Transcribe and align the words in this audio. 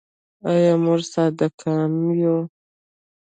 آیا 0.51 0.73
موږ 0.83 1.01
صادقان 1.13 1.91
یو؟ 2.21 2.37